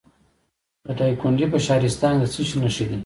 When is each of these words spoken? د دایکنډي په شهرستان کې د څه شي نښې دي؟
د 0.85 0.87
دایکنډي 0.99 1.45
په 1.53 1.57
شهرستان 1.65 2.13
کې 2.17 2.21
د 2.21 2.25
څه 2.33 2.41
شي 2.49 2.57
نښې 2.63 2.85
دي؟ 2.89 2.97